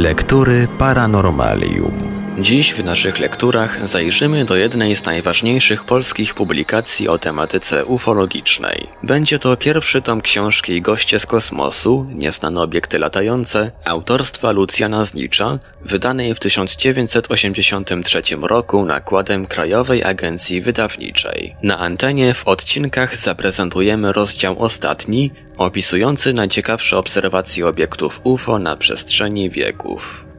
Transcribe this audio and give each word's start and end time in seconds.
Lektury 0.00 0.64
Paranormalium. 0.80 2.09
Dziś 2.38 2.74
w 2.74 2.84
naszych 2.84 3.18
lekturach 3.18 3.88
zajrzymy 3.88 4.44
do 4.44 4.56
jednej 4.56 4.96
z 4.96 5.04
najważniejszych 5.04 5.84
polskich 5.84 6.34
publikacji 6.34 7.08
o 7.08 7.18
tematyce 7.18 7.84
ufologicznej. 7.84 8.86
Będzie 9.02 9.38
to 9.38 9.56
pierwszy 9.56 10.02
tom 10.02 10.20
książki 10.20 10.82
Goście 10.82 11.18
z 11.18 11.26
kosmosu, 11.26 12.06
nieznane 12.14 12.60
obiekty 12.60 12.98
latające, 12.98 13.72
autorstwa 13.84 14.50
Lucjana 14.50 15.04
Znicza, 15.04 15.58
wydanej 15.84 16.34
w 16.34 16.40
1983 16.40 18.22
roku 18.42 18.84
nakładem 18.84 19.46
Krajowej 19.46 20.04
Agencji 20.04 20.60
Wydawniczej. 20.60 21.56
Na 21.62 21.78
antenie 21.78 22.34
w 22.34 22.48
odcinkach 22.48 23.16
zaprezentujemy 23.16 24.12
rozdział 24.12 24.62
ostatni, 24.62 25.30
opisujący 25.56 26.32
najciekawsze 26.32 26.98
obserwacje 26.98 27.66
obiektów 27.66 28.20
UFO 28.24 28.58
na 28.58 28.76
przestrzeni 28.76 29.50
wieków. 29.50 30.29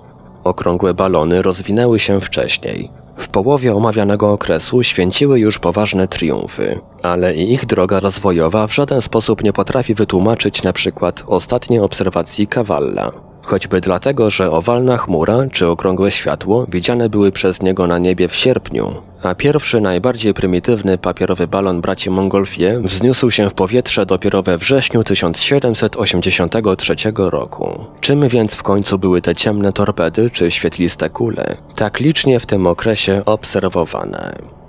Okrągłe 0.45 0.95
balony 0.95 1.43
rozwinęły 1.43 2.01
się 2.01 2.21
wcześniej. 2.21 3.04
W 3.17 3.29
połowie 3.29 3.75
omawianego 3.75 4.33
okresu 4.33 4.83
święciły 4.83 5.41
już 5.41 5.59
poważne 5.59 6.09
triumfy, 6.09 6.81
ale 7.03 7.35
i 7.35 7.53
ich 7.53 7.67
droga 7.67 8.01
rozwojowa 8.01 8.67
w 8.67 8.75
żaden 8.75 9.03
sposób 9.03 9.45
nie 9.45 9.53
potrafi 9.53 9.95
wytłumaczyć 9.95 10.63
na 10.63 10.73
przykład 10.73 11.25
ostatniej 11.27 11.81
obserwacji 11.81 12.47
Kawalla 12.47 13.34
choćby 13.45 13.81
dlatego, 13.81 14.31
że 14.31 14.51
owalna 14.51 14.97
chmura 14.97 15.39
czy 15.53 15.69
okrągłe 15.69 16.11
światło 16.11 16.67
widziane 16.69 17.09
były 17.09 17.33
przez 17.33 17.63
niego 17.63 17.87
na 17.87 17.99
niebie 17.99 18.29
w 18.29 18.37
sierpniu, 18.37 18.95
a 19.23 19.35
pierwszy 19.35 19.81
najbardziej 19.81 20.35
prymitywny 20.35 20.99
papierowy 20.99 21.47
balon 21.47 21.81
braci 21.81 22.11
Montgolfier 22.11 22.83
wzniósł 22.83 23.31
się 23.31 23.51
w 23.51 23.55
powietrze 23.55 24.07
dopiero 24.07 24.43
we 24.43 24.59
wrześniu 24.59 25.05
1783 25.05 26.95
roku. 27.17 27.85
Czym 28.01 28.29
więc 28.29 28.55
w 28.55 28.63
końcu 28.63 28.99
były 28.99 29.21
te 29.21 29.35
ciemne 29.35 29.73
torpedy 29.73 30.31
czy 30.31 30.51
świetliste 30.51 31.11
kule, 31.11 31.57
tak 31.75 32.01
licznie 32.01 32.41
w 32.41 32.47
tym 32.47 32.67
okresie 32.67 33.23
obserwowane? 33.27 34.64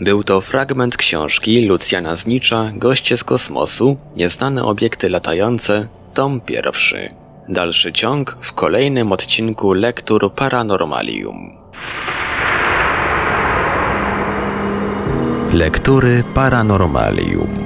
Był 0.00 0.24
to 0.24 0.40
fragment 0.40 0.96
książki 0.96 1.66
Lucjana 1.66 2.16
Znicza 2.16 2.72
Goście 2.74 3.16
z 3.16 3.24
kosmosu, 3.24 3.96
nieznane 4.16 4.64
obiekty 4.64 5.08
latające, 5.08 5.88
tom 6.14 6.40
pierwszy. 6.40 7.10
Dalszy 7.48 7.92
ciąg 7.92 8.36
w 8.40 8.52
kolejnym 8.52 9.12
odcinku 9.12 9.72
Lektur 9.72 10.32
Paranormalium. 10.34 11.56
Lektury 15.52 16.24
Paranormalium 16.34 17.65